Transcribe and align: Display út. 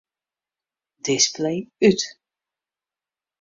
Display 1.09 1.59
út. 1.89 1.99